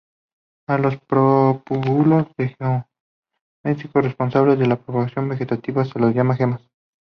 [0.67, 6.61] A los propágulos del gametófito, responsables de la propagación vegetativa, se los llama "gemas".